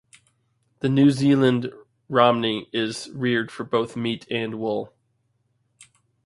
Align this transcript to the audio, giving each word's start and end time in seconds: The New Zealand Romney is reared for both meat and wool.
The 0.79 0.89
New 0.89 1.11
Zealand 1.11 1.71
Romney 2.09 2.67
is 2.73 3.11
reared 3.11 3.51
for 3.51 3.63
both 3.63 3.95
meat 3.95 4.25
and 4.31 4.55
wool. 4.55 4.95